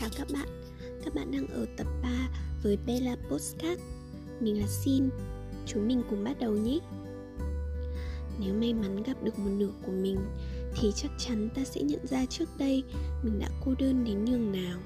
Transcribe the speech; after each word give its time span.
Chào 0.00 0.10
các 0.18 0.26
bạn, 0.32 0.48
các 1.04 1.14
bạn 1.14 1.30
đang 1.30 1.46
ở 1.46 1.66
tập 1.76 1.86
3 2.02 2.08
với 2.62 2.78
Bella 2.86 3.16
Postcard. 3.30 3.80
Mình 4.40 4.60
là 4.60 4.66
Xin, 4.66 5.08
chúng 5.66 5.88
mình 5.88 6.02
cùng 6.10 6.24
bắt 6.24 6.40
đầu 6.40 6.52
nhé. 6.52 6.78
Nếu 8.40 8.54
may 8.54 8.74
mắn 8.74 9.02
gặp 9.02 9.22
được 9.22 9.38
một 9.38 9.50
nửa 9.56 9.70
của 9.86 9.92
mình 9.92 10.16
Thì 10.76 10.92
chắc 10.94 11.10
chắn 11.18 11.48
ta 11.54 11.64
sẽ 11.64 11.82
nhận 11.82 12.06
ra 12.06 12.26
trước 12.26 12.48
đây 12.58 12.84
mình 13.22 13.38
đã 13.38 13.48
cô 13.64 13.74
đơn 13.78 14.04
đến 14.04 14.24
nhường 14.24 14.52
nào. 14.52 14.78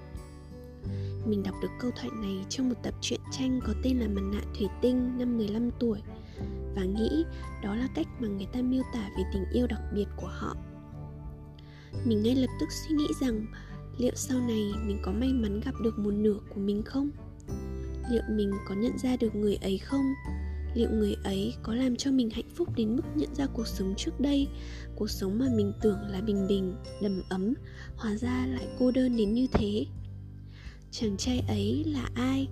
Mình 1.27 1.43
đọc 1.43 1.55
được 1.62 1.71
câu 1.81 1.91
thoại 1.91 2.11
này 2.23 2.45
trong 2.49 2.69
một 2.69 2.77
tập 2.83 2.95
truyện 3.01 3.21
tranh 3.33 3.61
có 3.67 3.73
tên 3.83 3.99
là 3.99 4.09
Mặt 4.09 4.23
nạ 4.33 4.41
thủy 4.59 4.69
tinh 4.83 5.19
năm 5.19 5.39
15 5.39 5.71
tuổi 5.79 6.01
Và 6.77 6.85
nghĩ 6.85 7.25
đó 7.62 7.75
là 7.75 7.89
cách 7.95 8.07
mà 8.19 8.29
người 8.29 8.46
ta 8.53 8.62
miêu 8.62 8.83
tả 8.95 9.11
về 9.19 9.25
tình 9.33 9.45
yêu 9.53 9.67
đặc 9.67 9.81
biệt 9.95 10.07
của 10.17 10.31
họ. 10.31 10.57
Mình 12.04 12.23
ngay 12.23 12.35
lập 12.35 12.51
tức 12.61 12.67
suy 12.73 12.96
nghĩ 12.96 13.07
rằng 13.21 13.46
liệu 13.98 14.12
sau 14.14 14.40
này 14.40 14.72
mình 14.86 14.98
có 15.03 15.12
may 15.12 15.32
mắn 15.32 15.61
gặp 15.64 15.75
được 15.82 15.98
một 15.98 16.11
nửa 16.11 16.39
của 16.54 16.61
mình 16.61 16.82
không? 16.82 17.11
Liệu 18.11 18.22
mình 18.30 18.50
có 18.68 18.75
nhận 18.75 18.98
ra 18.98 19.17
được 19.17 19.34
người 19.34 19.57
ấy 19.57 19.79
không? 19.79 20.04
Liệu 20.75 20.90
người 20.90 21.17
ấy 21.25 21.54
có 21.62 21.75
làm 21.75 21.96
cho 21.96 22.11
mình 22.11 22.30
hạnh 22.30 22.48
phúc 22.54 22.68
đến 22.76 22.96
mức 22.96 23.03
nhận 23.14 23.34
ra 23.34 23.46
cuộc 23.46 23.67
sống 23.67 23.94
trước 23.96 24.20
đây, 24.20 24.48
cuộc 24.96 25.11
sống 25.11 25.39
mà 25.39 25.46
mình 25.57 25.72
tưởng 25.82 25.98
là 26.11 26.20
bình 26.20 26.46
bình, 26.48 26.75
đầm 27.03 27.22
ấm, 27.29 27.54
hóa 27.96 28.17
ra 28.17 28.46
lại 28.46 28.67
cô 28.79 28.90
đơn 28.90 29.17
đến 29.17 29.34
như 29.34 29.46
thế? 29.53 29.86
Chàng 30.90 31.17
trai 31.17 31.45
ấy 31.48 31.84
là 31.86 32.08
ai? 32.14 32.48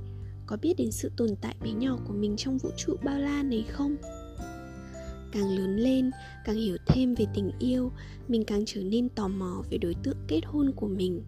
Có 0.47 0.57
biết 0.63 0.75
đến 0.79 0.93
sự 0.93 1.11
tồn 1.17 1.29
tại 1.41 1.55
bé 1.65 1.73
nhỏ 1.73 1.99
của 2.07 2.13
mình 2.13 2.37
trong 2.37 2.59
vũ 2.59 2.71
trụ 2.77 2.97
bao 3.05 3.19
la 3.19 3.43
này 3.43 3.65
không? 3.69 3.97
Càng 5.33 5.59
lớn 5.59 5.77
lên, 5.77 6.11
càng 6.45 6.57
hiểu 6.57 6.77
thêm 6.87 7.15
về 7.15 7.27
tình 7.35 7.51
yêu, 7.59 7.93
mình 8.29 8.45
càng 8.45 8.63
trở 8.67 8.83
nên 8.83 9.09
tò 9.09 9.29
mò 9.29 9.63
về 9.71 9.79
đối 9.79 9.95
tượng 10.03 10.17
kết 10.29 10.41
hôn 10.45 10.73
của 10.77 10.89
mình. 10.89 11.23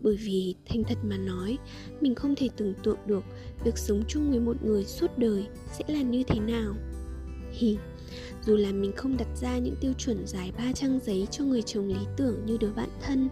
Bởi 0.00 0.16
vì, 0.16 0.54
thành 0.68 0.84
thật 0.84 0.98
mà 1.04 1.16
nói, 1.16 1.58
mình 2.00 2.14
không 2.14 2.34
thể 2.34 2.48
tưởng 2.56 2.74
tượng 2.82 2.98
được 3.06 3.24
việc 3.64 3.78
sống 3.78 4.02
chung 4.08 4.30
với 4.30 4.40
một 4.40 4.64
người 4.64 4.84
suốt 4.84 5.18
đời 5.18 5.46
sẽ 5.72 5.84
là 5.88 6.02
như 6.02 6.22
thế 6.22 6.40
nào. 6.40 6.74
Hi 7.52 7.76
dù 8.46 8.56
là 8.56 8.72
mình 8.72 8.92
không 8.96 9.16
đặt 9.16 9.28
ra 9.40 9.58
những 9.58 9.76
tiêu 9.80 9.92
chuẩn 9.92 10.26
dài 10.26 10.52
ba 10.58 10.72
trang 10.72 10.98
giấy 11.04 11.26
cho 11.30 11.44
người 11.44 11.62
chồng 11.62 11.88
lý 11.88 12.06
tưởng 12.16 12.46
như 12.46 12.56
đứa 12.60 12.72
bạn 12.72 12.88
thân 13.02 13.28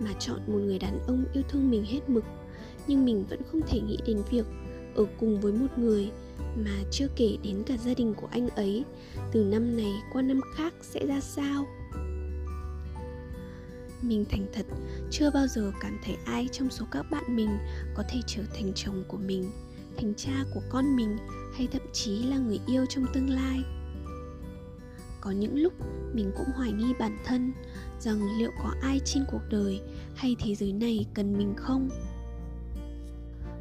mà 0.00 0.12
chọn 0.18 0.40
một 0.46 0.58
người 0.58 0.78
đàn 0.78 0.98
ông 1.06 1.24
yêu 1.32 1.42
thương 1.48 1.70
mình 1.70 1.84
hết 1.84 2.08
mực, 2.08 2.24
nhưng 2.86 3.04
mình 3.04 3.24
vẫn 3.30 3.40
không 3.52 3.60
thể 3.66 3.80
nghĩ 3.80 3.98
đến 4.06 4.22
việc 4.30 4.46
ở 4.94 5.04
cùng 5.20 5.40
với 5.40 5.52
một 5.52 5.78
người 5.78 6.10
mà 6.56 6.82
chưa 6.90 7.08
kể 7.16 7.36
đến 7.42 7.62
cả 7.66 7.76
gia 7.76 7.94
đình 7.94 8.14
của 8.14 8.28
anh 8.30 8.48
ấy, 8.48 8.84
từ 9.32 9.44
năm 9.44 9.76
này 9.76 9.92
qua 10.12 10.22
năm 10.22 10.40
khác 10.56 10.74
sẽ 10.82 11.06
ra 11.06 11.20
sao? 11.20 11.66
Mình 14.02 14.24
thành 14.30 14.46
thật, 14.52 14.66
chưa 15.10 15.30
bao 15.30 15.46
giờ 15.46 15.72
cảm 15.80 15.98
thấy 16.04 16.16
ai 16.24 16.48
trong 16.52 16.70
số 16.70 16.84
các 16.90 17.06
bạn 17.10 17.36
mình 17.36 17.58
có 17.94 18.02
thể 18.08 18.20
trở 18.26 18.42
thành 18.54 18.72
chồng 18.74 19.04
của 19.08 19.16
mình, 19.16 19.50
thành 19.96 20.14
cha 20.16 20.44
của 20.54 20.62
con 20.68 20.96
mình, 20.96 21.16
hay 21.54 21.68
thậm 21.72 21.82
chí 21.92 22.22
là 22.22 22.38
người 22.38 22.60
yêu 22.66 22.86
trong 22.86 23.06
tương 23.12 23.30
lai. 23.30 23.62
Có 25.20 25.30
những 25.30 25.56
lúc, 25.58 25.72
mình 26.14 26.32
cũng 26.36 26.46
hoài 26.54 26.72
nghi 26.72 26.94
bản 26.98 27.18
thân, 27.24 27.52
rằng 28.00 28.38
liệu 28.38 28.50
có 28.62 28.72
ai 28.82 29.00
trên 29.04 29.24
cuộc 29.32 29.42
đời 29.50 29.80
hay 30.14 30.36
thế 30.38 30.54
giới 30.54 30.72
này 30.72 31.06
cần 31.14 31.38
mình 31.38 31.54
không? 31.56 31.88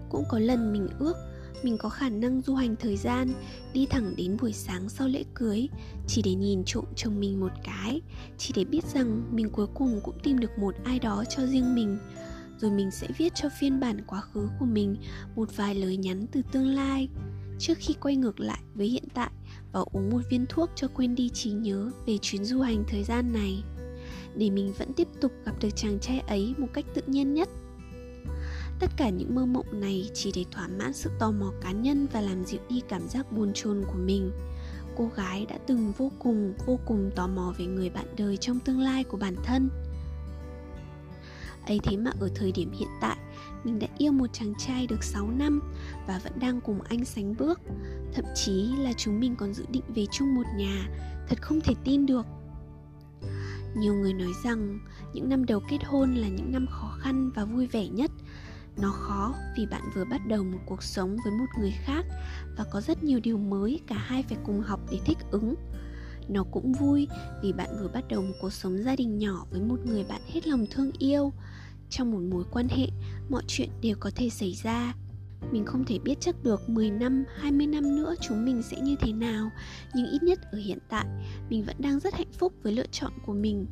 Cũng 0.10 0.24
có 0.30 0.40
lần 0.40 0.74
mình 0.74 0.88
ước 1.00 1.16
mình 1.64 1.78
có 1.78 1.90
khả 1.90 2.10
năng 2.10 2.42
du 2.42 2.56
hành 2.56 2.76
thời 2.76 2.98
gian, 2.98 3.34
đi 3.74 3.86
thẳng 3.86 4.14
đến 4.18 4.38
buổi 4.42 4.54
sáng 4.54 4.90
sau 4.90 5.08
lễ 5.08 5.24
cưới, 5.34 5.68
chỉ 6.08 6.22
để 6.22 6.34
nhìn 6.34 6.64
trộm 6.66 6.86
chồng 6.96 7.20
mình 7.20 7.40
một 7.40 7.52
cái, 7.64 8.02
chỉ 8.38 8.54
để 8.56 8.66
biết 8.66 8.86
rằng 8.94 9.24
mình 9.32 9.50
cuối 9.50 9.68
cùng 9.74 10.00
cũng 10.04 10.20
tìm 10.24 10.40
được 10.40 10.58
một 10.58 10.76
ai 10.84 11.00
đó 11.00 11.24
cho 11.30 11.46
riêng 11.46 11.76
mình. 11.76 11.98
Rồi 12.60 12.72
mình 12.72 12.92
sẽ 12.92 13.08
viết 13.18 13.36
cho 13.36 13.50
phiên 13.60 13.80
bản 13.80 14.02
quá 14.08 14.22
khứ 14.22 14.50
của 14.60 14.66
mình 14.66 14.96
một 15.36 15.50
vài 15.56 15.76
lời 15.76 15.98
nhắn 15.98 16.26
từ 16.32 16.42
tương 16.52 16.68
lai. 16.68 17.10
Trước 17.60 17.78
khi 17.78 17.94
quay 18.02 18.16
ngược 18.16 18.40
lại 18.40 18.60
với 18.76 18.88
hiện 18.88 19.04
tại 19.14 19.30
và 19.72 19.80
uống 19.92 20.10
một 20.10 20.22
viên 20.30 20.46
thuốc 20.50 20.70
cho 20.76 20.88
quên 20.88 21.16
đi 21.16 21.30
trí 21.30 21.52
nhớ 21.52 21.92
về 22.06 22.18
chuyến 22.22 22.46
du 22.46 22.62
hành 22.62 22.84
thời 22.88 23.04
gian 23.04 23.34
này, 23.34 23.64
để 24.36 24.50
mình 24.50 24.74
vẫn 24.78 24.94
tiếp 24.94 25.08
tục 25.22 25.32
gặp 25.46 25.56
được 25.62 25.70
chàng 25.76 26.00
trai 26.00 26.20
ấy 26.20 26.54
một 26.58 26.68
cách 26.74 26.86
tự 26.94 27.02
nhiên 27.08 27.34
nhất 27.34 27.50
tất 28.80 28.92
cả 28.98 29.10
những 29.10 29.36
mơ 29.36 29.46
mộng 29.46 29.80
này 29.80 30.10
chỉ 30.14 30.32
để 30.36 30.46
thỏa 30.52 30.68
mãn 30.68 30.94
sự 30.94 31.10
tò 31.20 31.32
mò 31.32 31.52
cá 31.62 31.72
nhân 31.72 32.08
và 32.14 32.22
làm 32.22 32.46
dịu 32.46 32.60
đi 32.70 32.82
cảm 32.90 33.08
giác 33.08 33.32
buồn 33.32 33.52
chồn 33.54 33.84
của 33.88 34.00
mình. 34.06 34.32
Cô 34.98 35.10
gái 35.16 35.46
đã 35.46 35.58
từng 35.68 35.92
vô 35.98 36.12
cùng 36.20 36.54
vô 36.66 36.80
cùng 36.86 37.12
tò 37.16 37.28
mò 37.28 37.54
về 37.58 37.66
người 37.66 37.90
bạn 37.90 38.06
đời 38.18 38.38
trong 38.38 38.60
tương 38.60 38.80
lai 38.80 39.04
của 39.04 39.18
bản 39.18 39.36
thân. 39.44 39.70
Ấy 41.68 41.80
thế 41.84 41.98
mà 41.98 42.12
ở 42.20 42.30
thời 42.36 42.52
điểm 42.52 42.72
hiện 42.72 42.90
tại, 43.02 43.18
mình 43.64 43.80
đã 43.80 43.88
yêu 43.98 44.12
một 44.12 44.28
chàng 44.34 44.54
trai 44.58 44.88
được 44.88 45.04
6 45.04 45.30
năm 45.30 45.62
và 46.08 46.20
vẫn 46.24 46.40
đang 46.40 46.62
cùng 46.62 46.82
anh 46.82 47.06
sánh 47.06 47.36
bước. 47.38 47.62
Thậm 48.14 48.26
chí 48.36 48.72
là 48.80 48.94
chúng 48.98 49.20
mình 49.20 49.36
còn 49.36 49.54
dự 49.54 49.66
định 49.70 49.84
về 49.96 50.06
chung 50.12 50.36
một 50.36 50.46
nhà, 50.58 50.90
thật 51.28 51.42
không 51.42 51.62
thể 51.62 51.74
tin 51.84 52.06
được. 52.06 52.26
Nhiều 53.78 53.94
người 53.94 54.14
nói 54.14 54.32
rằng 54.44 54.80
những 55.14 55.30
năm 55.30 55.46
đầu 55.46 55.62
kết 55.70 55.80
hôn 55.86 56.16
là 56.16 56.28
những 56.28 56.52
năm 56.52 56.66
khó 56.70 56.98
khăn 57.00 57.32
và 57.36 57.46
vui 57.46 57.68
vẻ 57.68 57.88
nhất 57.88 58.12
nó 58.78 58.92
khó 58.92 59.34
vì 59.58 59.66
bạn 59.66 59.82
vừa 59.96 60.06
bắt 60.06 60.22
đầu 60.28 60.44
một 60.44 60.60
cuộc 60.66 60.84
sống 60.84 61.18
với 61.24 61.34
một 61.34 61.46
người 61.60 61.74
khác 61.84 62.06
và 62.58 62.64
có 62.72 62.82
rất 62.82 63.04
nhiều 63.04 63.20
điều 63.20 63.38
mới 63.38 63.80
cả 63.88 63.98
hai 63.98 64.24
phải 64.24 64.38
cùng 64.44 64.62
học 64.62 64.80
để 64.92 65.00
thích 65.06 65.18
ứng. 65.32 65.56
Nó 66.28 66.44
cũng 66.44 66.74
vui 66.74 67.08
vì 67.44 67.54
bạn 67.54 67.70
vừa 67.80 67.88
bắt 67.88 68.08
đầu 68.10 68.22
một 68.22 68.34
cuộc 68.42 68.54
sống 68.54 68.84
gia 68.84 68.96
đình 68.96 69.18
nhỏ 69.18 69.46
với 69.52 69.62
một 69.62 69.80
người 69.86 70.04
bạn 70.10 70.22
hết 70.28 70.48
lòng 70.48 70.66
thương 70.72 70.92
yêu. 71.00 71.34
Trong 71.90 72.12
một 72.12 72.22
mối 72.22 72.44
quan 72.52 72.68
hệ 72.70 72.88
mọi 73.30 73.44
chuyện 73.48 73.70
đều 73.82 73.96
có 74.00 74.12
thể 74.16 74.30
xảy 74.30 74.54
ra. 74.64 74.94
Mình 75.52 75.66
không 75.66 75.86
thể 75.86 76.00
biết 76.00 76.16
chắc 76.20 76.44
được 76.44 76.70
10 76.70 76.92
năm, 76.92 77.24
20 77.36 77.68
năm 77.68 77.96
nữa 77.96 78.16
chúng 78.22 78.46
mình 78.46 78.62
sẽ 78.64 78.82
như 78.82 78.96
thế 79.00 79.14
nào 79.14 79.50
Nhưng 79.96 80.06
ít 80.06 80.24
nhất 80.24 80.40
ở 80.52 80.58
hiện 80.58 80.80
tại, 80.90 81.06
mình 81.50 81.64
vẫn 81.66 81.76
đang 81.80 82.00
rất 82.00 82.14
hạnh 82.14 82.32
phúc 82.40 82.54
với 82.64 82.74
lựa 82.74 82.86
chọn 82.92 83.12
của 83.26 83.34
mình 83.34 83.66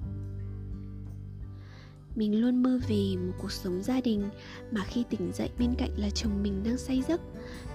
mình 2.15 2.41
luôn 2.41 2.63
mơ 2.63 2.79
về 2.87 3.15
một 3.15 3.33
cuộc 3.37 3.51
sống 3.51 3.83
gia 3.83 4.01
đình 4.01 4.29
mà 4.71 4.83
khi 4.83 5.03
tỉnh 5.09 5.31
dậy 5.33 5.49
bên 5.59 5.75
cạnh 5.77 5.91
là 5.97 6.09
chồng 6.09 6.43
mình 6.43 6.63
đang 6.63 6.77
say 6.77 7.03
giấc. 7.07 7.21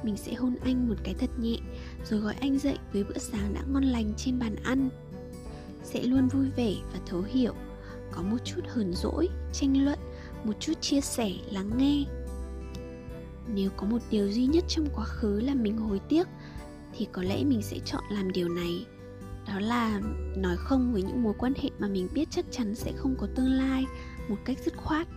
Mình 0.03 0.17
sẽ 0.17 0.35
hôn 0.35 0.57
anh 0.61 0.89
một 0.89 0.95
cái 1.05 1.15
thật 1.15 1.31
nhẹ, 1.39 1.57
rồi 2.05 2.21
gọi 2.21 2.35
anh 2.41 2.59
dậy 2.59 2.79
với 2.93 3.05
bữa 3.05 3.19
sáng 3.19 3.55
đã 3.55 3.61
ngon 3.69 3.85
lành 3.85 4.13
trên 4.17 4.39
bàn 4.39 4.57
ăn. 4.63 4.89
Sẽ 5.85 6.03
luôn 6.03 6.29
vui 6.29 6.47
vẻ 6.57 6.75
và 6.93 6.99
thấu 7.07 7.23
hiểu, 7.23 7.55
có 8.13 8.23
một 8.23 8.39
chút 8.45 8.61
hờn 8.69 8.93
dỗi, 8.95 9.29
tranh 9.53 9.85
luận, 9.85 9.99
một 10.45 10.53
chút 10.61 10.81
chia 10.81 11.01
sẻ, 11.01 11.33
lắng 11.51 11.71
nghe. 11.79 12.05
Nếu 13.55 13.71
có 13.77 13.87
một 13.87 13.99
điều 14.11 14.31
duy 14.31 14.47
nhất 14.47 14.65
trong 14.69 14.87
quá 14.95 15.05
khứ 15.05 15.41
là 15.41 15.55
mình 15.55 15.79
hối 15.79 16.01
tiếc, 16.09 16.29
thì 16.97 17.09
có 17.13 17.23
lẽ 17.23 17.45
mình 17.45 17.63
sẽ 17.63 17.79
chọn 17.85 18.03
làm 18.11 18.33
điều 18.33 18.49
này. 18.49 18.87
Đó 19.47 19.61
là 19.61 20.01
nói 20.37 20.57
không 20.57 20.93
với 20.93 21.03
những 21.03 21.23
mối 21.23 21.35
quan 21.39 21.53
hệ 21.63 21.71
mà 21.79 21.89
mình 21.89 22.09
biết 22.15 22.29
chắc 22.31 22.45
chắn 22.51 22.75
sẽ 22.75 22.93
không 22.97 23.15
có 23.19 23.27
tương 23.35 23.51
lai 23.51 23.85
một 24.29 24.37
cách 24.45 24.59
dứt 24.65 24.77
khoát. 24.77 25.09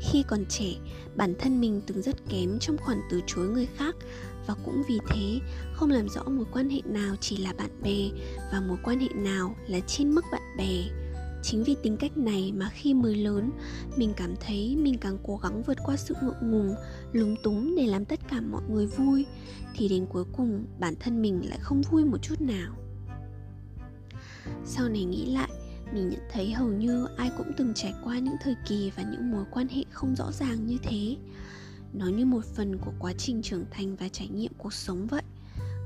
Khi 0.00 0.24
còn 0.28 0.44
trẻ, 0.48 0.74
bản 1.16 1.34
thân 1.38 1.60
mình 1.60 1.80
từng 1.86 2.02
rất 2.02 2.16
kém 2.28 2.58
trong 2.58 2.78
khoản 2.78 3.00
từ 3.10 3.20
chối 3.26 3.48
người 3.48 3.66
khác 3.76 3.96
và 4.46 4.54
cũng 4.64 4.82
vì 4.88 4.98
thế 5.08 5.40
không 5.74 5.90
làm 5.90 6.08
rõ 6.08 6.22
mối 6.24 6.46
quan 6.52 6.70
hệ 6.70 6.80
nào 6.84 7.16
chỉ 7.20 7.36
là 7.36 7.52
bạn 7.52 7.70
bè 7.82 8.08
và 8.52 8.60
mối 8.60 8.78
quan 8.84 9.00
hệ 9.00 9.08
nào 9.14 9.54
là 9.66 9.80
trên 9.86 10.10
mức 10.10 10.24
bạn 10.32 10.42
bè. 10.58 10.84
Chính 11.42 11.64
vì 11.64 11.76
tính 11.82 11.96
cách 11.96 12.16
này 12.16 12.52
mà 12.56 12.70
khi 12.74 12.94
mới 12.94 13.16
lớn, 13.16 13.50
mình 13.96 14.12
cảm 14.16 14.34
thấy 14.46 14.76
mình 14.76 14.98
càng 14.98 15.18
cố 15.24 15.36
gắng 15.36 15.62
vượt 15.62 15.78
qua 15.84 15.96
sự 15.96 16.14
ngượng 16.22 16.50
ngùng, 16.50 16.74
lúng 17.12 17.36
túng 17.42 17.76
để 17.76 17.86
làm 17.86 18.04
tất 18.04 18.20
cả 18.28 18.40
mọi 18.40 18.62
người 18.70 18.86
vui, 18.86 19.26
thì 19.76 19.88
đến 19.88 20.06
cuối 20.06 20.24
cùng 20.36 20.66
bản 20.80 20.94
thân 21.00 21.22
mình 21.22 21.48
lại 21.48 21.58
không 21.62 21.82
vui 21.90 22.04
một 22.04 22.18
chút 22.22 22.40
nào. 22.40 22.74
Sau 24.64 24.88
này 24.88 25.04
nghĩ 25.04 25.26
lại 25.26 25.49
mình 25.94 26.08
nhận 26.08 26.20
thấy 26.32 26.52
hầu 26.52 26.68
như 26.68 27.06
ai 27.16 27.30
cũng 27.38 27.52
từng 27.56 27.72
trải 27.74 27.94
qua 28.04 28.18
những 28.18 28.36
thời 28.42 28.56
kỳ 28.68 28.92
và 28.96 29.02
những 29.02 29.30
mối 29.30 29.44
quan 29.50 29.68
hệ 29.68 29.84
không 29.90 30.16
rõ 30.16 30.32
ràng 30.32 30.66
như 30.66 30.76
thế. 30.82 31.16
Nó 31.92 32.06
như 32.06 32.26
một 32.26 32.44
phần 32.44 32.78
của 32.78 32.92
quá 32.98 33.12
trình 33.18 33.42
trưởng 33.42 33.64
thành 33.70 33.96
và 33.96 34.08
trải 34.08 34.28
nghiệm 34.28 34.52
cuộc 34.58 34.72
sống 34.72 35.06
vậy. 35.06 35.22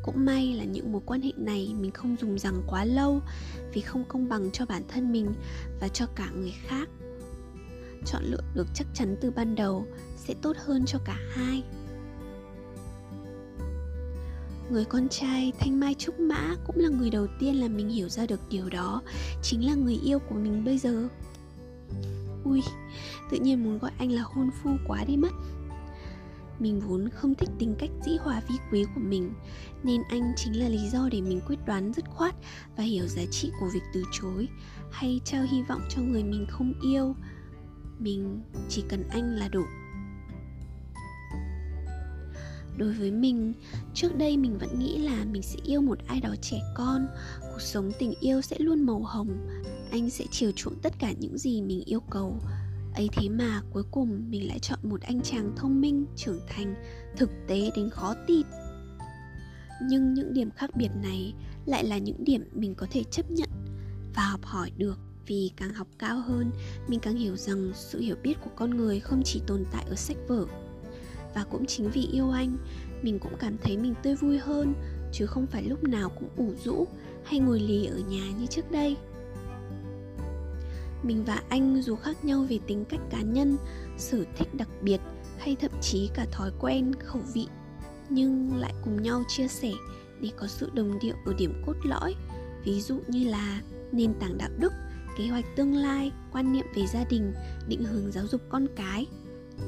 Cũng 0.02 0.24
may 0.24 0.52
là 0.52 0.64
những 0.64 0.92
mối 0.92 1.02
quan 1.06 1.22
hệ 1.22 1.32
này 1.36 1.74
mình 1.80 1.90
không 1.90 2.16
dùng 2.20 2.38
rằng 2.38 2.62
quá 2.66 2.84
lâu 2.84 3.20
vì 3.72 3.80
không 3.80 4.04
công 4.04 4.28
bằng 4.28 4.50
cho 4.50 4.66
bản 4.66 4.82
thân 4.88 5.12
mình 5.12 5.34
và 5.80 5.88
cho 5.88 6.06
cả 6.06 6.30
người 6.30 6.54
khác. 6.66 6.88
Chọn 8.06 8.24
lựa 8.24 8.42
được 8.54 8.66
chắc 8.74 8.86
chắn 8.94 9.16
từ 9.20 9.30
ban 9.30 9.54
đầu 9.54 9.86
sẽ 10.16 10.34
tốt 10.42 10.56
hơn 10.64 10.84
cho 10.86 10.98
cả 11.04 11.16
hai 11.30 11.62
người 14.70 14.84
con 14.84 15.08
trai 15.08 15.52
thanh 15.58 15.80
mai 15.80 15.94
trúc 15.94 16.20
mã 16.20 16.56
cũng 16.66 16.76
là 16.78 16.88
người 16.88 17.10
đầu 17.10 17.26
tiên 17.38 17.60
là 17.60 17.68
mình 17.68 17.88
hiểu 17.88 18.08
ra 18.08 18.26
được 18.26 18.40
điều 18.50 18.70
đó, 18.70 19.02
chính 19.42 19.66
là 19.66 19.74
người 19.74 19.98
yêu 20.04 20.18
của 20.18 20.34
mình 20.34 20.64
bây 20.64 20.78
giờ. 20.78 21.08
Ui, 22.44 22.62
tự 23.30 23.36
nhiên 23.36 23.64
muốn 23.64 23.78
gọi 23.78 23.90
anh 23.98 24.12
là 24.12 24.22
hôn 24.22 24.50
phu 24.62 24.70
quá 24.86 25.04
đi 25.04 25.16
mất. 25.16 25.32
Mình 26.58 26.80
vốn 26.80 27.08
không 27.08 27.34
thích 27.34 27.48
tính 27.58 27.74
cách 27.78 27.90
dĩ 28.04 28.16
hòa 28.20 28.42
vi 28.48 28.54
quý 28.72 28.84
của 28.94 29.00
mình, 29.00 29.32
nên 29.82 30.02
anh 30.08 30.32
chính 30.36 30.60
là 30.60 30.68
lý 30.68 30.88
do 30.92 31.08
để 31.12 31.20
mình 31.20 31.40
quyết 31.46 31.58
đoán 31.66 31.92
dứt 31.92 32.04
khoát 32.08 32.34
và 32.76 32.84
hiểu 32.84 33.06
giá 33.06 33.22
trị 33.30 33.50
của 33.60 33.68
việc 33.74 33.82
từ 33.94 34.04
chối, 34.12 34.48
hay 34.90 35.20
trao 35.24 35.44
hy 35.50 35.62
vọng 35.62 35.80
cho 35.88 36.02
người 36.02 36.24
mình 36.24 36.46
không 36.50 36.72
yêu. 36.82 37.14
Mình 37.98 38.42
chỉ 38.68 38.84
cần 38.88 39.08
anh 39.08 39.36
là 39.36 39.48
đủ 39.48 39.62
đối 42.76 42.92
với 42.92 43.10
mình, 43.10 43.52
trước 43.94 44.16
đây 44.16 44.36
mình 44.36 44.58
vẫn 44.58 44.78
nghĩ 44.78 44.98
là 44.98 45.24
mình 45.24 45.42
sẽ 45.42 45.58
yêu 45.64 45.80
một 45.80 45.98
ai 46.06 46.20
đó 46.20 46.34
trẻ 46.42 46.60
con. 46.74 47.06
Cuộc 47.40 47.60
sống 47.60 47.92
tình 47.98 48.14
yêu 48.20 48.40
sẽ 48.40 48.56
luôn 48.58 48.86
màu 48.86 49.02
hồng. 49.02 49.48
Anh 49.90 50.10
sẽ 50.10 50.24
chiều 50.30 50.52
chuộng 50.56 50.74
tất 50.82 50.92
cả 50.98 51.12
những 51.20 51.38
gì 51.38 51.62
mình 51.62 51.82
yêu 51.86 52.00
cầu. 52.10 52.40
Ấy 52.94 53.08
thế 53.12 53.28
mà 53.28 53.62
cuối 53.72 53.82
cùng 53.90 54.30
mình 54.30 54.48
lại 54.48 54.58
chọn 54.58 54.78
một 54.82 55.00
anh 55.02 55.20
chàng 55.22 55.52
thông 55.56 55.80
minh, 55.80 56.06
trưởng 56.16 56.40
thành, 56.48 56.74
thực 57.16 57.30
tế 57.48 57.70
đến 57.76 57.90
khó 57.90 58.14
tin. 58.26 58.46
Nhưng 59.88 60.14
những 60.14 60.32
điểm 60.32 60.50
khác 60.50 60.70
biệt 60.76 60.90
này 61.02 61.34
lại 61.66 61.84
là 61.84 61.98
những 61.98 62.24
điểm 62.24 62.44
mình 62.52 62.74
có 62.74 62.86
thể 62.90 63.04
chấp 63.04 63.30
nhận 63.30 63.48
và 64.14 64.22
học 64.22 64.40
hỏi 64.44 64.70
được. 64.76 64.98
Vì 65.26 65.50
càng 65.56 65.74
học 65.74 65.86
cao 65.98 66.20
hơn, 66.20 66.50
mình 66.88 67.00
càng 67.00 67.16
hiểu 67.16 67.36
rằng 67.36 67.72
sự 67.74 68.00
hiểu 68.00 68.16
biết 68.22 68.34
của 68.44 68.50
con 68.56 68.70
người 68.70 69.00
không 69.00 69.22
chỉ 69.24 69.42
tồn 69.46 69.64
tại 69.72 69.84
ở 69.88 69.94
sách 69.94 70.16
vở 70.28 70.46
và 71.34 71.44
cũng 71.50 71.66
chính 71.66 71.90
vì 71.90 72.08
yêu 72.12 72.30
anh, 72.30 72.56
mình 73.02 73.18
cũng 73.18 73.32
cảm 73.38 73.58
thấy 73.58 73.76
mình 73.76 73.94
tươi 74.02 74.14
vui 74.14 74.38
hơn, 74.38 74.74
chứ 75.12 75.26
không 75.26 75.46
phải 75.46 75.62
lúc 75.62 75.84
nào 75.84 76.08
cũng 76.08 76.28
ủ 76.36 76.52
rũ 76.64 76.86
hay 77.24 77.40
ngồi 77.40 77.60
lì 77.60 77.86
ở 77.86 77.98
nhà 77.98 78.30
như 78.38 78.46
trước 78.46 78.70
đây. 78.70 78.96
Mình 81.02 81.24
và 81.24 81.42
anh 81.48 81.82
dù 81.82 81.96
khác 81.96 82.24
nhau 82.24 82.46
về 82.48 82.58
tính 82.66 82.84
cách 82.84 83.00
cá 83.10 83.20
nhân, 83.20 83.56
sở 83.98 84.24
thích 84.36 84.54
đặc 84.54 84.68
biệt 84.82 85.00
hay 85.38 85.56
thậm 85.60 85.70
chí 85.80 86.10
cả 86.14 86.26
thói 86.32 86.50
quen, 86.60 86.92
khẩu 87.04 87.22
vị, 87.34 87.46
nhưng 88.08 88.56
lại 88.56 88.74
cùng 88.84 89.02
nhau 89.02 89.22
chia 89.28 89.48
sẻ 89.48 89.72
để 90.20 90.30
có 90.36 90.46
sự 90.46 90.70
đồng 90.74 90.98
điệu 90.98 91.14
ở 91.26 91.34
điểm 91.38 91.62
cốt 91.66 91.76
lõi. 91.84 92.14
Ví 92.64 92.80
dụ 92.80 93.00
như 93.08 93.28
là 93.28 93.60
nền 93.92 94.14
tảng 94.14 94.38
đạo 94.38 94.50
đức, 94.58 94.72
kế 95.18 95.26
hoạch 95.26 95.44
tương 95.56 95.74
lai, 95.74 96.12
quan 96.32 96.52
niệm 96.52 96.66
về 96.74 96.86
gia 96.86 97.04
đình, 97.04 97.32
định 97.68 97.84
hướng 97.84 98.12
giáo 98.12 98.26
dục 98.26 98.40
con 98.48 98.66
cái 98.76 99.06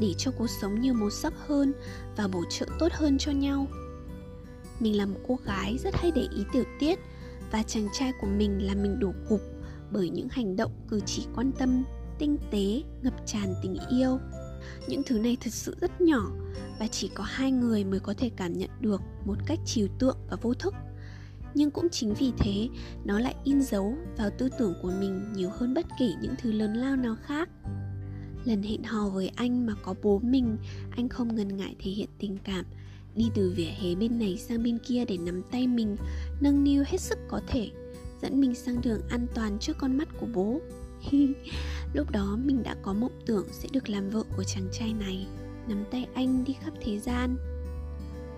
để 0.00 0.14
cho 0.18 0.30
cuộc 0.30 0.46
sống 0.60 0.80
nhiều 0.80 0.94
màu 0.94 1.10
sắc 1.10 1.32
hơn 1.46 1.72
và 2.16 2.28
bổ 2.28 2.44
trợ 2.50 2.66
tốt 2.78 2.92
hơn 2.92 3.18
cho 3.18 3.32
nhau. 3.32 3.66
Mình 4.80 4.96
là 4.96 5.06
một 5.06 5.20
cô 5.28 5.38
gái 5.44 5.78
rất 5.78 5.94
hay 5.94 6.10
để 6.14 6.28
ý 6.36 6.44
tiểu 6.52 6.64
tiết 6.78 6.98
và 7.50 7.62
chàng 7.62 7.88
trai 7.92 8.12
của 8.20 8.26
mình 8.26 8.66
là 8.66 8.74
mình 8.74 8.98
đổ 8.98 9.12
gục 9.28 9.40
bởi 9.90 10.10
những 10.10 10.28
hành 10.30 10.56
động 10.56 10.72
cử 10.88 11.00
chỉ 11.06 11.26
quan 11.34 11.52
tâm, 11.58 11.84
tinh 12.18 12.38
tế, 12.50 12.82
ngập 13.02 13.14
tràn 13.26 13.54
tình 13.62 13.76
yêu. 13.90 14.18
Những 14.88 15.02
thứ 15.06 15.18
này 15.18 15.36
thật 15.40 15.52
sự 15.52 15.76
rất 15.80 16.00
nhỏ 16.00 16.30
và 16.78 16.86
chỉ 16.86 17.10
có 17.14 17.24
hai 17.24 17.52
người 17.52 17.84
mới 17.84 18.00
có 18.00 18.14
thể 18.18 18.30
cảm 18.36 18.52
nhận 18.52 18.70
được 18.80 19.00
một 19.24 19.36
cách 19.46 19.58
trừu 19.66 19.88
tượng 19.98 20.16
và 20.30 20.36
vô 20.42 20.54
thức. 20.54 20.74
Nhưng 21.54 21.70
cũng 21.70 21.88
chính 21.88 22.14
vì 22.14 22.32
thế, 22.38 22.68
nó 23.04 23.18
lại 23.18 23.34
in 23.44 23.62
dấu 23.62 23.94
vào 24.16 24.30
tư 24.38 24.48
tưởng 24.58 24.74
của 24.82 24.90
mình 25.00 25.32
nhiều 25.32 25.50
hơn 25.52 25.74
bất 25.74 25.86
kỳ 25.98 26.14
những 26.20 26.34
thứ 26.42 26.52
lớn 26.52 26.74
lao 26.74 26.96
nào 26.96 27.16
khác 27.22 27.48
lần 28.46 28.62
hẹn 28.62 28.82
hò 28.82 29.08
với 29.08 29.28
anh 29.28 29.66
mà 29.66 29.74
có 29.82 29.94
bố 30.02 30.18
mình, 30.18 30.56
anh 30.90 31.08
không 31.08 31.36
ngần 31.36 31.56
ngại 31.56 31.74
thể 31.78 31.90
hiện 31.90 32.08
tình 32.18 32.38
cảm. 32.44 32.64
Đi 33.14 33.30
từ 33.34 33.52
vỉa 33.56 33.64
hè 33.64 33.94
bên 33.94 34.18
này 34.18 34.36
sang 34.38 34.62
bên 34.62 34.78
kia 34.78 35.04
để 35.04 35.18
nắm 35.18 35.42
tay 35.50 35.66
mình, 35.66 35.96
nâng 36.40 36.64
niu 36.64 36.84
hết 36.86 37.00
sức 37.00 37.18
có 37.28 37.40
thể, 37.46 37.70
dẫn 38.22 38.40
mình 38.40 38.54
sang 38.54 38.80
đường 38.82 39.00
an 39.08 39.26
toàn 39.34 39.58
trước 39.58 39.76
con 39.78 39.98
mắt 39.98 40.08
của 40.20 40.26
bố. 40.34 40.60
Lúc 41.94 42.10
đó 42.10 42.38
mình 42.44 42.62
đã 42.62 42.76
có 42.82 42.92
mộng 42.92 43.20
tưởng 43.26 43.46
sẽ 43.52 43.68
được 43.72 43.88
làm 43.88 44.10
vợ 44.10 44.22
của 44.36 44.44
chàng 44.44 44.68
trai 44.72 44.92
này. 44.92 45.26
Nắm 45.68 45.84
tay 45.90 46.06
anh 46.14 46.44
đi 46.44 46.52
khắp 46.52 46.74
thế 46.80 46.98
gian. 46.98 47.36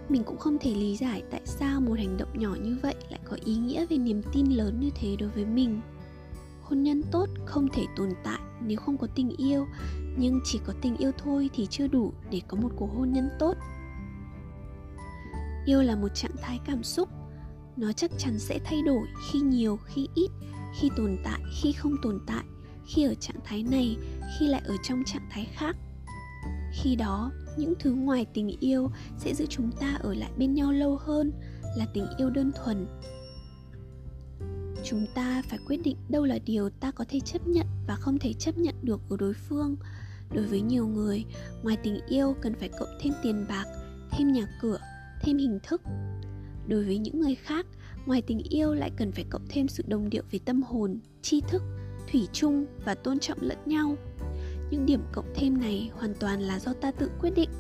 Mình 0.08 0.22
cũng 0.25 0.38
không 0.38 0.58
thể 0.61 0.75
lý 0.75 0.96
giải 0.96 1.22
tại 1.31 1.40
sao 1.44 1.81
một 1.81 1.94
hành 1.99 2.16
động 2.16 2.38
nhỏ 2.38 2.56
như 2.62 2.76
vậy 2.82 2.94
lại 3.11 3.20
có 3.25 3.37
ý 3.44 3.56
nghĩa 3.56 3.87
về 3.87 3.99
niềm 3.99 4.22
tin 4.32 4.46
lớn 4.46 4.81
như 4.81 4.90
thế 4.94 5.16
đối 5.16 5.28
với 5.28 5.44
mình 5.44 5.81
hôn 6.68 6.82
nhân 6.82 7.02
tốt 7.12 7.26
không 7.46 7.68
thể 7.72 7.86
tồn 7.96 8.08
tại 8.24 8.38
nếu 8.60 8.78
không 8.78 8.98
có 8.98 9.06
tình 9.14 9.36
yêu, 9.36 9.66
nhưng 10.18 10.40
chỉ 10.44 10.60
có 10.66 10.72
tình 10.82 10.96
yêu 10.96 11.12
thôi 11.18 11.50
thì 11.54 11.66
chưa 11.66 11.86
đủ 11.86 12.12
để 12.30 12.40
có 12.48 12.56
một 12.56 12.68
cuộc 12.76 12.90
hôn 12.96 13.12
nhân 13.12 13.28
tốt. 13.38 13.56
Yêu 15.66 15.82
là 15.82 15.96
một 15.96 16.08
trạng 16.14 16.36
thái 16.42 16.60
cảm 16.66 16.82
xúc. 16.82 17.08
Nó 17.76 17.92
chắc 17.92 18.10
chắn 18.18 18.38
sẽ 18.38 18.58
thay 18.64 18.82
đổi 18.82 19.06
khi 19.30 19.40
nhiều, 19.40 19.78
khi 19.84 20.08
ít, 20.14 20.30
khi 20.80 20.90
tồn 20.96 21.16
tại, 21.24 21.40
khi 21.62 21.72
không 21.72 21.92
tồn 22.02 22.20
tại, 22.26 22.44
khi 22.86 23.04
ở 23.04 23.14
trạng 23.14 23.40
thái 23.44 23.62
này, 23.62 23.96
khi 24.38 24.46
lại 24.46 24.62
ở 24.64 24.74
trong 24.82 25.02
trạng 25.06 25.28
thái 25.30 25.44
khác. 25.52 25.76
Khi 26.72 26.96
đó, 26.96 27.30
những 27.56 27.74
thứ 27.80 27.92
ngoài 27.92 28.26
tình 28.34 28.56
yêu 28.60 28.90
sẽ 29.18 29.34
giữ 29.34 29.46
chúng 29.46 29.70
ta 29.80 29.96
ở 30.00 30.14
lại 30.14 30.30
bên 30.36 30.54
nhau 30.54 30.72
lâu 30.72 30.96
hơn, 30.96 31.32
là 31.76 31.86
tình 31.94 32.06
yêu 32.18 32.30
đơn 32.30 32.52
thuần 32.64 32.86
chúng 34.90 35.06
ta 35.14 35.43
phải 35.49 35.58
quyết 35.67 35.81
định 35.85 35.96
đâu 36.08 36.25
là 36.25 36.38
điều 36.44 36.70
ta 36.70 36.90
có 36.90 37.05
thể 37.08 37.20
chấp 37.20 37.46
nhận 37.49 37.67
và 37.87 37.96
không 37.96 38.19
thể 38.19 38.32
chấp 38.32 38.58
nhận 38.58 38.75
được 38.82 39.00
của 39.08 39.17
đối 39.17 39.35
phương. 39.35 39.76
Đối 40.35 40.44
với 40.44 40.61
nhiều 40.61 40.87
người, 40.87 41.25
ngoài 41.62 41.76
tình 41.82 42.00
yêu 42.08 42.37
cần 42.40 42.55
phải 42.55 42.69
cộng 42.79 42.99
thêm 43.00 43.12
tiền 43.23 43.46
bạc, 43.49 43.64
thêm 44.11 44.32
nhà 44.32 44.49
cửa, 44.62 44.79
thêm 45.23 45.38
hình 45.38 45.58
thức. 45.62 45.82
Đối 46.69 46.85
với 46.85 46.99
những 46.99 47.20
người 47.20 47.35
khác, 47.35 47.67
ngoài 48.06 48.23
tình 48.23 48.38
yêu 48.38 48.75
lại 48.75 48.90
cần 48.96 49.12
phải 49.12 49.25
cộng 49.31 49.46
thêm 49.49 49.69
sự 49.69 49.85
đồng 49.87 50.11
điệu 50.11 50.23
về 50.31 50.38
tâm 50.44 50.62
hồn, 50.62 50.99
tri 51.23 51.40
thức, 51.40 51.62
thủy 52.12 52.29
chung 52.32 52.67
và 52.85 52.94
tôn 52.94 53.19
trọng 53.19 53.38
lẫn 53.40 53.58
nhau. 53.67 53.96
Những 54.70 54.87
điểm 54.87 55.00
cộng 55.12 55.32
thêm 55.35 55.58
này 55.58 55.90
hoàn 55.94 56.14
toàn 56.14 56.40
là 56.40 56.58
do 56.58 56.73
ta 56.73 56.90
tự 56.90 57.11
quyết 57.20 57.31
định. 57.37 57.50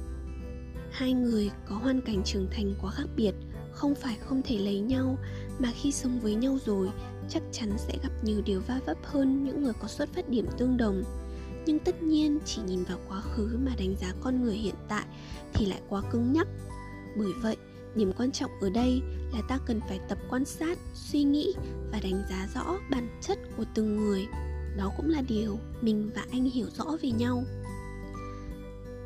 Hai 0.90 1.12
người 1.12 1.50
có 1.68 1.76
hoàn 1.76 2.00
cảnh 2.00 2.22
trưởng 2.24 2.48
thành 2.50 2.74
quá 2.80 2.90
khác 2.90 3.06
biệt, 3.16 3.34
không 3.72 3.94
phải 3.94 4.16
không 4.20 4.42
thể 4.42 4.58
lấy 4.58 4.80
nhau 4.80 5.18
mà 5.58 5.72
khi 5.74 5.92
sống 5.92 6.20
với 6.20 6.34
nhau 6.34 6.58
rồi, 6.66 6.90
chắc 7.28 7.42
chắn 7.52 7.70
sẽ 7.78 7.94
gặp 8.02 8.12
nhiều 8.22 8.42
điều 8.44 8.60
va 8.60 8.80
vấp 8.86 8.98
hơn 9.04 9.44
những 9.44 9.62
người 9.62 9.72
có 9.80 9.88
xuất 9.88 10.08
phát 10.14 10.28
điểm 10.28 10.46
tương 10.58 10.76
đồng. 10.76 11.02
Nhưng 11.66 11.78
tất 11.78 12.02
nhiên, 12.02 12.38
chỉ 12.44 12.62
nhìn 12.66 12.84
vào 12.84 12.98
quá 13.08 13.20
khứ 13.20 13.58
mà 13.64 13.72
đánh 13.78 13.94
giá 14.00 14.12
con 14.20 14.42
người 14.42 14.56
hiện 14.56 14.74
tại 14.88 15.04
thì 15.54 15.66
lại 15.66 15.80
quá 15.88 16.02
cứng 16.10 16.32
nhắc. 16.32 16.46
Bởi 17.16 17.32
vậy, 17.42 17.56
điểm 17.94 18.12
quan 18.18 18.32
trọng 18.32 18.50
ở 18.60 18.70
đây 18.70 19.02
là 19.32 19.42
ta 19.48 19.58
cần 19.66 19.80
phải 19.88 20.00
tập 20.08 20.18
quan 20.30 20.44
sát, 20.44 20.78
suy 20.94 21.22
nghĩ 21.22 21.54
và 21.92 22.00
đánh 22.00 22.22
giá 22.30 22.48
rõ 22.54 22.76
bản 22.90 23.08
chất 23.20 23.38
của 23.56 23.64
từng 23.74 23.96
người. 23.96 24.26
Đó 24.76 24.92
cũng 24.96 25.10
là 25.10 25.22
điều 25.28 25.58
mình 25.80 26.10
và 26.14 26.24
anh 26.30 26.44
hiểu 26.44 26.66
rõ 26.78 26.84
về 27.02 27.10
nhau. 27.10 27.44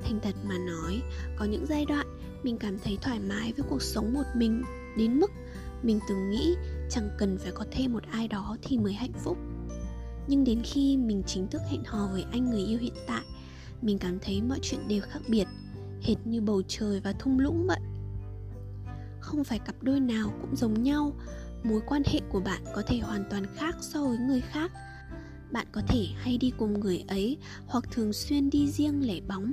Thành 0.02 0.20
thật 0.22 0.34
mà 0.44 0.58
nói, 0.58 1.02
có 1.38 1.44
những 1.44 1.66
giai 1.68 1.84
đoạn 1.84 2.06
mình 2.42 2.58
cảm 2.58 2.78
thấy 2.78 2.98
thoải 3.02 3.18
mái 3.18 3.52
với 3.52 3.66
cuộc 3.70 3.82
sống 3.82 4.12
một 4.12 4.24
mình, 4.36 4.62
đến 4.96 5.20
mức 5.20 5.30
mình 5.82 6.00
từng 6.08 6.30
nghĩ 6.30 6.54
chẳng 6.90 7.10
cần 7.18 7.38
phải 7.38 7.52
có 7.52 7.64
thêm 7.70 7.92
một 7.92 8.02
ai 8.10 8.28
đó 8.28 8.56
thì 8.62 8.78
mới 8.78 8.92
hạnh 8.92 9.12
phúc. 9.24 9.38
Nhưng 10.26 10.44
đến 10.44 10.60
khi 10.64 10.96
mình 10.96 11.22
chính 11.26 11.48
thức 11.48 11.62
hẹn 11.70 11.84
hò 11.84 12.08
với 12.12 12.24
anh 12.32 12.50
người 12.50 12.64
yêu 12.64 12.78
hiện 12.78 12.94
tại, 13.06 13.24
mình 13.82 13.98
cảm 13.98 14.18
thấy 14.18 14.42
mọi 14.42 14.58
chuyện 14.62 14.88
đều 14.88 15.00
khác 15.00 15.20
biệt, 15.28 15.46
hệt 16.02 16.16
như 16.24 16.40
bầu 16.40 16.62
trời 16.68 17.00
và 17.00 17.12
thung 17.12 17.38
lũng 17.38 17.66
vậy. 17.66 17.80
Không 19.20 19.44
phải 19.44 19.58
cặp 19.58 19.82
đôi 19.82 20.00
nào 20.00 20.32
cũng 20.40 20.56
giống 20.56 20.82
nhau, 20.82 21.12
mối 21.64 21.80
quan 21.86 22.02
hệ 22.06 22.20
của 22.28 22.40
bạn 22.40 22.62
có 22.74 22.82
thể 22.86 22.98
hoàn 22.98 23.24
toàn 23.30 23.46
khác 23.56 23.76
so 23.80 24.04
với 24.04 24.18
người 24.18 24.40
khác. 24.40 24.72
Bạn 25.52 25.66
có 25.72 25.82
thể 25.88 26.06
hay 26.16 26.38
đi 26.38 26.52
cùng 26.58 26.80
người 26.80 27.04
ấy 27.08 27.36
hoặc 27.66 27.84
thường 27.92 28.12
xuyên 28.12 28.50
đi 28.50 28.70
riêng 28.70 29.06
lẻ 29.06 29.20
bóng. 29.28 29.52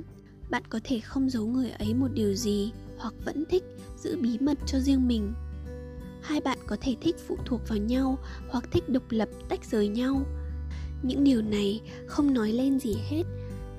Bạn 0.50 0.62
có 0.68 0.80
thể 0.84 1.00
không 1.00 1.30
giấu 1.30 1.46
người 1.46 1.70
ấy 1.70 1.94
một 1.94 2.08
điều 2.14 2.34
gì 2.34 2.72
hoặc 2.98 3.14
vẫn 3.24 3.44
thích 3.50 3.64
giữ 3.98 4.16
bí 4.22 4.38
mật 4.38 4.58
cho 4.66 4.78
riêng 4.80 5.08
mình 5.08 5.32
hai 6.22 6.40
bạn 6.40 6.58
có 6.66 6.76
thể 6.80 6.96
thích 7.00 7.16
phụ 7.26 7.36
thuộc 7.44 7.60
vào 7.68 7.78
nhau 7.78 8.18
hoặc 8.48 8.64
thích 8.72 8.88
độc 8.88 9.02
lập 9.10 9.28
tách 9.48 9.64
rời 9.64 9.88
nhau. 9.88 10.22
Những 11.02 11.24
điều 11.24 11.42
này 11.42 11.80
không 12.06 12.34
nói 12.34 12.52
lên 12.52 12.80
gì 12.80 12.96
hết, 13.08 13.22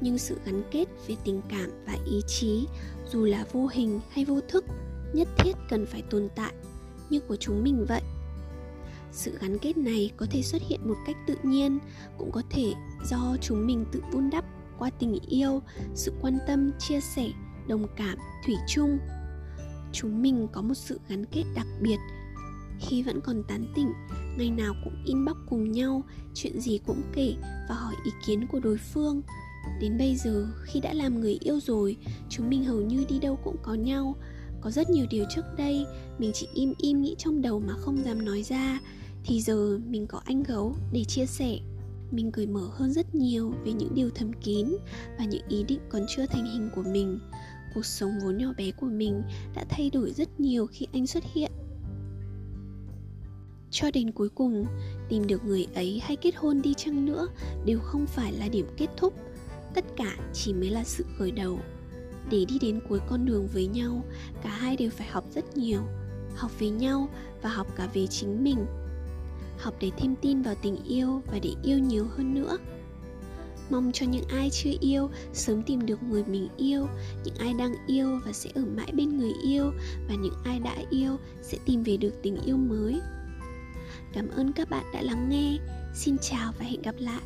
nhưng 0.01 0.17
sự 0.17 0.37
gắn 0.45 0.63
kết 0.71 0.85
về 1.07 1.15
tình 1.23 1.41
cảm 1.49 1.69
và 1.85 1.97
ý 2.05 2.21
chí, 2.27 2.67
dù 3.11 3.25
là 3.25 3.45
vô 3.51 3.67
hình 3.71 3.99
hay 4.09 4.25
vô 4.25 4.39
thức, 4.47 4.65
nhất 5.13 5.27
thiết 5.37 5.51
cần 5.69 5.85
phải 5.85 6.01
tồn 6.01 6.29
tại, 6.35 6.53
như 7.09 7.19
của 7.19 7.35
chúng 7.35 7.63
mình 7.63 7.85
vậy. 7.89 8.01
Sự 9.11 9.37
gắn 9.41 9.57
kết 9.57 9.77
này 9.77 10.11
có 10.17 10.25
thể 10.31 10.41
xuất 10.41 10.61
hiện 10.61 10.79
một 10.89 10.95
cách 11.07 11.15
tự 11.27 11.35
nhiên, 11.43 11.79
cũng 12.17 12.31
có 12.31 12.41
thể 12.49 12.73
do 13.05 13.37
chúng 13.41 13.67
mình 13.67 13.85
tự 13.91 14.01
vun 14.11 14.29
đắp 14.29 14.45
qua 14.79 14.89
tình 14.99 15.19
yêu, 15.29 15.61
sự 15.95 16.13
quan 16.21 16.37
tâm, 16.47 16.71
chia 16.79 16.99
sẻ, 17.01 17.27
đồng 17.67 17.87
cảm, 17.95 18.17
thủy 18.45 18.55
chung. 18.67 18.97
Chúng 19.93 20.21
mình 20.21 20.47
có 20.51 20.61
một 20.61 20.73
sự 20.73 20.99
gắn 21.09 21.25
kết 21.25 21.43
đặc 21.55 21.67
biệt 21.81 21.97
khi 22.81 23.03
vẫn 23.03 23.21
còn 23.21 23.43
tán 23.43 23.65
tỉnh, 23.75 23.91
ngày 24.37 24.49
nào 24.49 24.73
cũng 24.83 24.93
inbox 25.05 25.35
cùng 25.49 25.71
nhau, 25.71 26.03
chuyện 26.33 26.61
gì 26.61 26.79
cũng 26.85 27.01
kể 27.13 27.33
và 27.69 27.75
hỏi 27.75 27.95
ý 28.05 28.11
kiến 28.25 28.47
của 28.47 28.59
đối 28.59 28.77
phương. 28.77 29.21
Đến 29.81 29.97
bây 29.97 30.15
giờ, 30.15 30.47
khi 30.63 30.79
đã 30.79 30.93
làm 30.93 31.21
người 31.21 31.37
yêu 31.41 31.59
rồi, 31.59 31.97
chúng 32.29 32.49
mình 32.49 32.63
hầu 32.63 32.81
như 32.81 33.05
đi 33.09 33.19
đâu 33.19 33.39
cũng 33.43 33.55
có 33.61 33.73
nhau. 33.73 34.15
Có 34.61 34.71
rất 34.71 34.89
nhiều 34.89 35.05
điều 35.09 35.25
trước 35.35 35.45
đây, 35.57 35.85
mình 36.17 36.31
chỉ 36.33 36.47
im 36.53 36.73
im 36.77 37.01
nghĩ 37.01 37.15
trong 37.17 37.41
đầu 37.41 37.59
mà 37.59 37.73
không 37.73 38.03
dám 38.05 38.25
nói 38.25 38.43
ra. 38.43 38.79
Thì 39.23 39.41
giờ, 39.41 39.79
mình 39.87 40.07
có 40.07 40.21
anh 40.25 40.43
gấu 40.43 40.75
để 40.93 41.03
chia 41.03 41.25
sẻ. 41.25 41.59
Mình 42.11 42.31
cởi 42.31 42.47
mở 42.47 42.69
hơn 42.71 42.93
rất 42.93 43.15
nhiều 43.15 43.53
về 43.65 43.73
những 43.73 43.95
điều 43.95 44.09
thầm 44.09 44.33
kín 44.33 44.67
và 45.17 45.25
những 45.25 45.47
ý 45.47 45.63
định 45.63 45.79
còn 45.89 46.05
chưa 46.15 46.25
thành 46.25 46.45
hình 46.45 46.69
của 46.75 46.83
mình. 46.83 47.19
Cuộc 47.73 47.85
sống 47.85 48.11
vốn 48.23 48.37
nhỏ 48.37 48.53
bé 48.57 48.71
của 48.71 48.87
mình 48.87 49.23
đã 49.55 49.65
thay 49.69 49.89
đổi 49.89 50.11
rất 50.11 50.39
nhiều 50.39 50.67
khi 50.67 50.87
anh 50.93 51.07
xuất 51.07 51.23
hiện 51.33 51.51
cho 53.71 53.91
đến 53.91 54.11
cuối 54.11 54.29
cùng, 54.29 54.65
tìm 55.09 55.27
được 55.27 55.45
người 55.45 55.67
ấy 55.75 56.01
hay 56.03 56.15
kết 56.15 56.35
hôn 56.35 56.61
đi 56.61 56.73
chăng 56.73 57.05
nữa 57.05 57.27
đều 57.65 57.79
không 57.79 58.05
phải 58.05 58.33
là 58.33 58.47
điểm 58.47 58.65
kết 58.77 58.87
thúc. 58.97 59.13
Tất 59.73 59.85
cả 59.95 60.17
chỉ 60.33 60.53
mới 60.53 60.69
là 60.69 60.83
sự 60.83 61.05
khởi 61.17 61.31
đầu. 61.31 61.59
Để 62.31 62.45
đi 62.45 62.59
đến 62.61 62.79
cuối 62.89 62.99
con 63.09 63.25
đường 63.25 63.47
với 63.53 63.67
nhau, 63.67 64.03
cả 64.43 64.49
hai 64.49 64.77
đều 64.77 64.89
phải 64.89 65.07
học 65.07 65.25
rất 65.35 65.57
nhiều. 65.57 65.81
Học 66.35 66.51
về 66.59 66.69
nhau 66.69 67.09
và 67.41 67.49
học 67.49 67.67
cả 67.75 67.89
về 67.93 68.07
chính 68.07 68.43
mình. 68.43 68.65
Học 69.57 69.75
để 69.79 69.91
thêm 69.97 70.15
tin 70.21 70.41
vào 70.41 70.55
tình 70.61 70.77
yêu 70.83 71.21
và 71.31 71.39
để 71.39 71.53
yêu 71.63 71.79
nhiều 71.79 72.05
hơn 72.17 72.33
nữa. 72.33 72.57
Mong 73.69 73.91
cho 73.91 74.05
những 74.05 74.25
ai 74.29 74.49
chưa 74.49 74.71
yêu 74.79 75.09
sớm 75.33 75.63
tìm 75.63 75.85
được 75.85 76.03
người 76.03 76.23
mình 76.23 76.47
yêu, 76.57 76.87
những 77.23 77.35
ai 77.35 77.53
đang 77.53 77.73
yêu 77.87 78.19
và 78.25 78.31
sẽ 78.33 78.49
ở 78.55 78.65
mãi 78.65 78.91
bên 78.93 79.17
người 79.17 79.31
yêu 79.43 79.71
và 80.07 80.15
những 80.15 80.33
ai 80.43 80.59
đã 80.59 80.75
yêu 80.89 81.17
sẽ 81.41 81.57
tìm 81.65 81.83
về 81.83 81.97
được 81.97 82.13
tình 82.23 82.37
yêu 82.45 82.57
mới 82.57 83.01
cảm 84.13 84.29
ơn 84.29 84.53
các 84.53 84.69
bạn 84.69 84.83
đã 84.93 85.01
lắng 85.01 85.29
nghe. 85.29 85.57
Xin 85.93 86.17
chào 86.17 86.53
và 86.59 86.65
hẹn 86.65 86.81
gặp 86.81 86.95
lại. 86.99 87.21